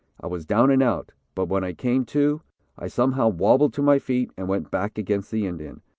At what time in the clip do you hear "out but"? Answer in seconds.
0.81-1.45